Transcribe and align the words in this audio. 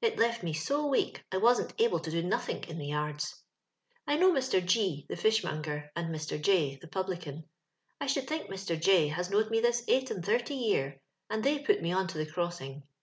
It 0.00 0.16
left 0.16 0.42
me 0.42 0.54
so 0.54 0.86
weak 0.86 1.22
I 1.30 1.36
wasnl 1.36 1.70
able 1.78 2.00
to 2.00 2.10
do 2.10 2.22
nothink 2.22 2.70
in 2.70 2.78
the 2.78 2.88
yazds. 2.92 3.34
*'I 4.06 4.16
know 4.16 4.32
Mr. 4.32 4.64
G, 4.64 5.04
the 5.10 5.16
fishmonger, 5.18 5.90
and 5.94 6.08
^Ir. 6.08 6.40
J, 6.40 6.76
the 6.80 6.88
publican. 6.88 7.44
I 8.00 8.06
should 8.06 8.26
think 8.26 8.48
Afr. 8.48 8.80
J 8.80 9.08
has 9.08 9.28
knowed 9.28 9.50
me 9.50 9.60
this 9.60 9.84
eight 9.86 10.10
and 10.10 10.24
thirty 10.24 10.54
year, 10.54 11.02
and 11.28 11.44
they 11.44 11.58
put 11.58 11.82
me 11.82 11.92
on 11.92 12.06
to 12.08 12.16
the 12.16 12.24
crossing. 12.24 12.84